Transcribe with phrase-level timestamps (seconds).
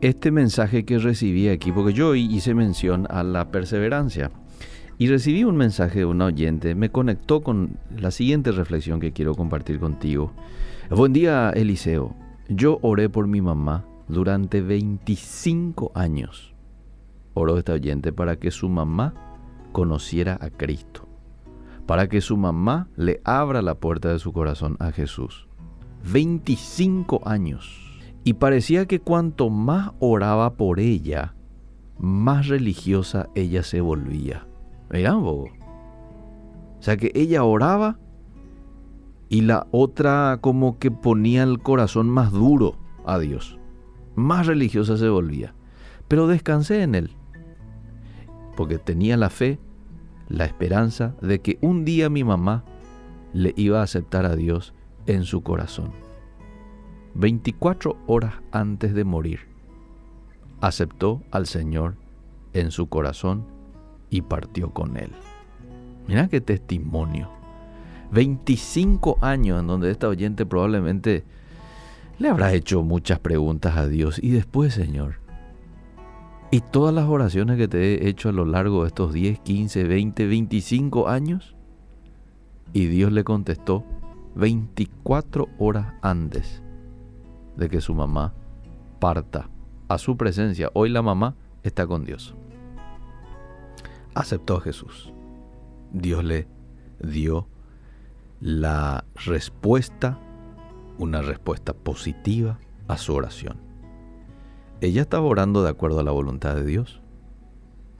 [0.00, 4.30] este mensaje que recibí aquí, porque yo hice mención a la perseverancia.
[4.98, 9.34] Y recibí un mensaje de un oyente, me conectó con la siguiente reflexión que quiero
[9.34, 10.32] compartir contigo.
[10.90, 12.14] Buen día, Eliseo.
[12.48, 16.54] Yo oré por mi mamá durante 25 años.
[17.32, 19.14] Oró esta oyente para que su mamá
[19.72, 21.08] conociera a Cristo,
[21.86, 25.46] para que su mamá le abra la puerta de su corazón a Jesús.
[26.12, 27.89] 25 años.
[28.24, 31.34] Y parecía que cuanto más oraba por ella,
[31.98, 34.46] más religiosa ella se volvía.
[34.90, 35.48] Mirá O
[36.80, 37.98] sea que ella oraba
[39.28, 43.58] y la otra como que ponía el corazón más duro a Dios.
[44.16, 45.54] Más religiosa se volvía.
[46.08, 47.10] Pero descansé en él.
[48.56, 49.60] Porque tenía la fe,
[50.28, 52.64] la esperanza de que un día mi mamá
[53.32, 54.74] le iba a aceptar a Dios
[55.06, 55.92] en su corazón.
[57.14, 59.40] 24 horas antes de morir,
[60.60, 61.96] aceptó al Señor
[62.52, 63.44] en su corazón
[64.10, 65.10] y partió con él.
[66.06, 67.28] Mira qué testimonio.
[68.12, 71.24] 25 años en donde esta oyente probablemente
[72.18, 74.18] le habrá hecho muchas preguntas a Dios.
[74.22, 75.16] Y después, Señor,
[76.50, 79.84] y todas las oraciones que te he hecho a lo largo de estos 10, 15,
[79.84, 81.54] 20, 25 años.
[82.72, 83.84] Y Dios le contestó
[84.34, 86.62] 24 horas antes
[87.56, 88.34] de que su mamá
[88.98, 89.48] parta
[89.88, 90.70] a su presencia.
[90.74, 92.34] Hoy la mamá está con Dios
[94.14, 95.12] aceptó a Jesús.
[95.92, 96.46] Dios le
[97.02, 97.46] dio
[98.40, 100.18] la respuesta,
[100.98, 103.58] una respuesta positiva a su oración.
[104.80, 107.00] Ella estaba orando de acuerdo a la voluntad de Dios.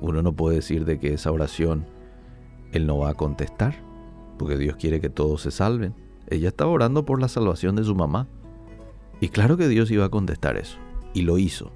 [0.00, 1.86] Uno no puede decir de que esa oración
[2.72, 3.76] Él no va a contestar,
[4.38, 5.94] porque Dios quiere que todos se salven.
[6.28, 8.26] Ella estaba orando por la salvación de su mamá.
[9.20, 10.78] Y claro que Dios iba a contestar eso.
[11.14, 11.72] Y lo hizo.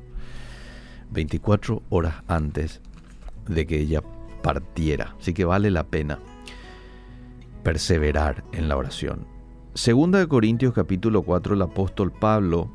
[1.10, 2.80] 24 horas antes
[3.48, 4.02] de que ella
[4.42, 5.16] partiera.
[5.18, 6.18] Así que vale la pena
[7.62, 9.26] perseverar en la oración.
[9.74, 12.70] Segunda de Corintios capítulo 4, el apóstol Pablo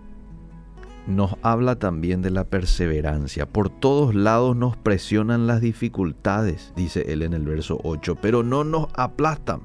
[1.07, 3.47] nos habla también de la perseverancia.
[3.47, 8.63] Por todos lados nos presionan las dificultades, dice él en el verso 8, pero no
[8.63, 9.61] nos aplastan.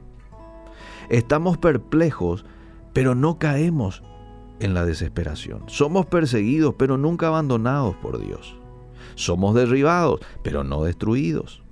[1.08, 2.44] Estamos perplejos,
[2.92, 4.02] pero no caemos
[4.60, 5.64] en la desesperación.
[5.66, 8.56] Somos perseguidos, pero nunca abandonados por Dios.
[9.14, 11.62] Somos derribados, pero no destruidos.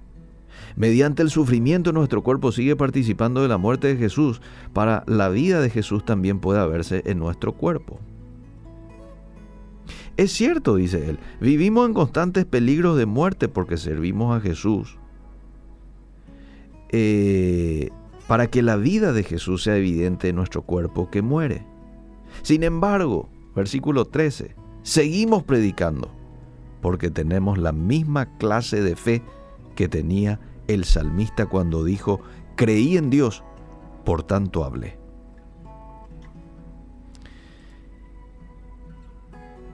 [0.77, 4.41] Mediante el sufrimiento nuestro cuerpo sigue participando de la muerte de Jesús
[4.73, 7.99] para la vida de Jesús también pueda verse en nuestro cuerpo.
[10.17, 14.99] Es cierto, dice él, vivimos en constantes peligros de muerte porque servimos a Jesús.
[16.91, 17.91] Eh,
[18.27, 21.65] para que la vida de Jesús sea evidente en nuestro cuerpo que muere.
[22.43, 26.11] Sin embargo, versículo 13, seguimos predicando
[26.81, 29.23] porque tenemos la misma clase de fe
[29.75, 32.21] que tenía el salmista cuando dijo,
[32.57, 33.43] creí en Dios,
[34.05, 34.99] por tanto hablé.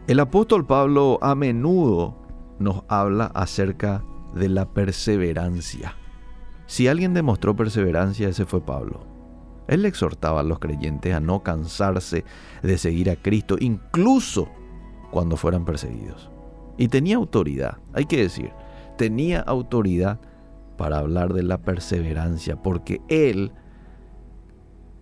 [0.07, 2.15] El apóstol Pablo a menudo
[2.59, 4.05] nos habla acerca
[4.35, 5.97] de la perseverancia.
[6.67, 9.14] Si alguien demostró perseverancia, ese fue Pablo.
[9.69, 12.25] Él le exhortaba a los creyentes a no cansarse
[12.63, 14.49] de seguir a Cristo, incluso
[15.11, 16.31] cuando fueran perseguidos.
[16.77, 18.51] Y tenía autoridad, hay que decir,
[18.99, 20.21] tenía autoridad
[20.77, 23.53] para hablar de la perseverancia, porque él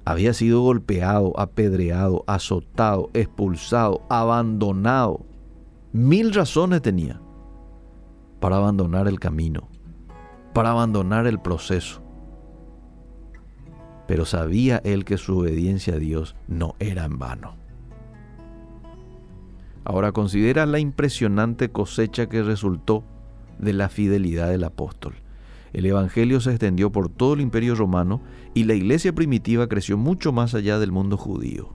[0.05, 5.25] había sido golpeado, apedreado, azotado, expulsado, abandonado.
[5.93, 7.21] Mil razones tenía
[8.41, 9.69] para abandonar el camino,
[10.53, 12.02] para abandonar el proceso.
[14.12, 17.56] Pero sabía él que su obediencia a Dios no era en vano.
[19.84, 23.05] Ahora considera la impresionante cosecha que resultó
[23.59, 25.15] de la fidelidad del apóstol.
[25.73, 28.21] El Evangelio se extendió por todo el imperio romano
[28.53, 31.75] y la iglesia primitiva creció mucho más allá del mundo judío.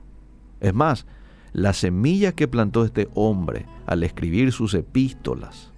[0.59, 1.07] Es más,
[1.53, 5.73] las semillas que plantó este hombre al escribir sus epístolas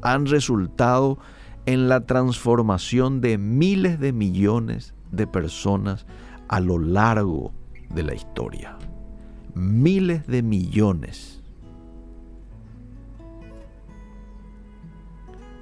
[0.00, 1.18] han resultado
[1.66, 6.06] en la transformación de miles de millones de personas
[6.48, 7.52] a lo largo
[7.94, 8.76] de la historia.
[9.54, 11.40] Miles de millones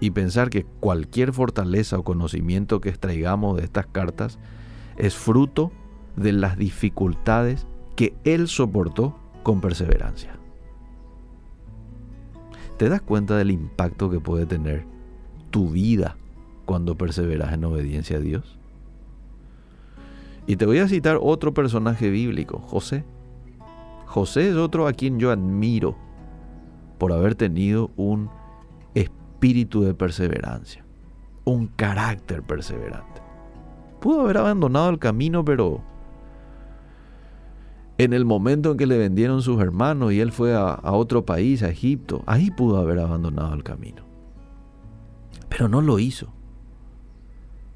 [0.00, 4.38] y pensar que cualquier fortaleza o conocimiento que extraigamos de estas cartas
[4.96, 5.72] es fruto
[6.16, 7.66] de las dificultades
[7.96, 10.36] que él soportó con perseverancia.
[12.76, 14.84] ¿Te das cuenta del impacto que puede tener
[15.50, 16.16] tu vida
[16.64, 18.57] cuando perseveras en obediencia a Dios?
[20.48, 23.04] Y te voy a citar otro personaje bíblico, José.
[24.06, 25.94] José es otro a quien yo admiro
[26.96, 28.30] por haber tenido un
[28.94, 30.86] espíritu de perseverancia,
[31.44, 33.20] un carácter perseverante.
[34.00, 35.82] Pudo haber abandonado el camino, pero
[37.98, 41.62] en el momento en que le vendieron sus hermanos y él fue a, otro país,
[41.62, 44.02] a Egipto, ahí pudo haber abandonado el camino.
[45.50, 46.32] Pero no lo hizo.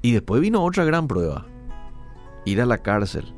[0.01, 1.45] Y después vino otra gran prueba.
[2.45, 3.33] Ir a la cárcel.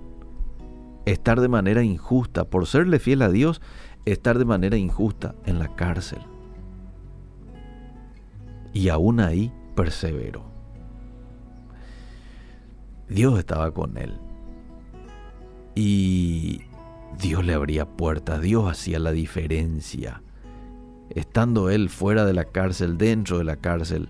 [1.06, 3.62] Estar de manera injusta, por serle fiel a Dios,
[4.06, 6.20] estar de manera injusta en la cárcel.
[8.74, 10.46] Y aún ahí perseveró.
[13.08, 14.18] Dios estaba con él.
[15.76, 16.62] Y
[17.20, 20.22] Dios le abría puertas, Dios hacía la diferencia.
[21.10, 24.10] Estando él fuera de la cárcel, dentro de la cárcel,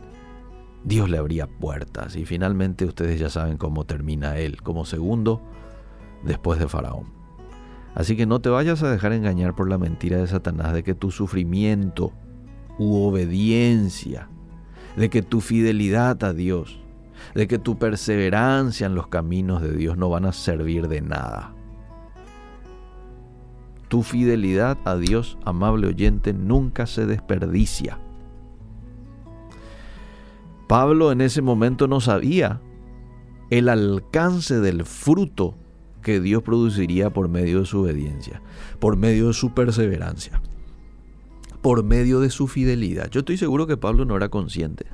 [0.85, 2.15] Dios le abría puertas.
[2.15, 5.41] Y finalmente ustedes ya saben cómo termina él, como segundo
[6.23, 7.13] después de Faraón.
[7.95, 10.93] Así que no te vayas a dejar engañar por la mentira de Satanás de que
[10.93, 12.13] tu sufrimiento
[12.77, 14.29] u obediencia,
[14.95, 16.79] de que tu fidelidad a Dios,
[17.33, 21.53] de que tu perseverancia en los caminos de Dios no van a servir de nada.
[23.87, 27.99] Tu fidelidad a Dios, amable oyente, nunca se desperdicia.
[30.67, 32.61] Pablo en ese momento no sabía
[33.49, 35.55] el alcance del fruto
[36.01, 38.41] que Dios produciría por medio de su obediencia,
[38.79, 40.41] por medio de su perseverancia,
[41.61, 43.09] por medio de su fidelidad.
[43.09, 44.85] Yo estoy seguro que Pablo no era consciente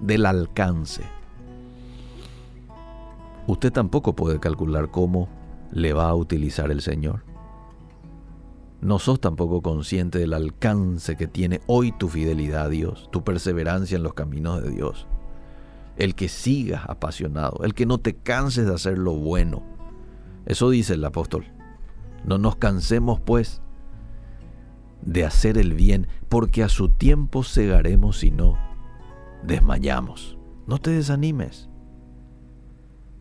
[0.00, 1.02] del alcance.
[3.46, 5.28] Usted tampoco puede calcular cómo
[5.72, 7.29] le va a utilizar el Señor
[8.80, 13.96] no sos tampoco consciente del alcance que tiene hoy tu fidelidad a Dios, tu perseverancia
[13.96, 15.06] en los caminos de Dios.
[15.96, 19.62] El que sigas apasionado, el que no te canses de hacer lo bueno.
[20.46, 21.44] Eso dice el apóstol.
[22.24, 23.60] No nos cansemos pues
[25.02, 28.56] de hacer el bien, porque a su tiempo cegaremos si no
[29.42, 30.38] desmayamos.
[30.66, 31.68] No te desanimes.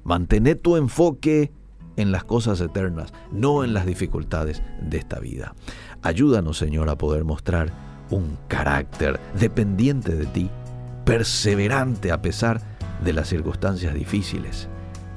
[0.03, 1.51] Mantén tu enfoque
[1.99, 5.53] en las cosas eternas, no en las dificultades de esta vida.
[6.01, 7.71] Ayúdanos, Señor, a poder mostrar
[8.09, 10.49] un carácter dependiente de ti,
[11.05, 12.61] perseverante a pesar
[13.03, 14.67] de las circunstancias difíciles.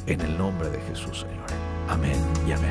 [0.07, 1.47] En el nombre de Jesús, Señor.
[1.89, 2.71] Amén y amén.